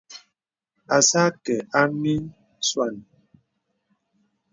[0.95, 2.95] Àcā à akə̀ a miswàn.